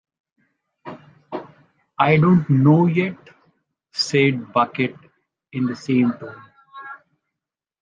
"I 1.99 2.17
don't 2.17 2.49
know 2.49 2.87
yet," 2.87 3.17
said 3.91 4.51
Bucket 4.51 4.95
in 5.53 5.67
the 5.67 5.75
same 5.75 6.13
tone. 6.13 6.41